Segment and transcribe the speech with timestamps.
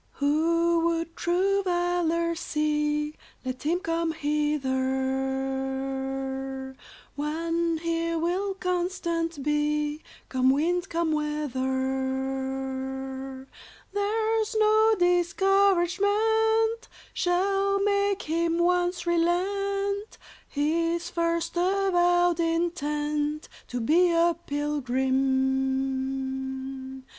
[0.13, 3.13] "Who would true valor see,
[3.45, 6.75] Let him come hither;
[7.15, 13.47] One here will constant be, Come wind, come weather;
[13.93, 24.35] There's no discouragement Shall make him once relent His first avowed intent To be a
[24.47, 27.05] pilgrim.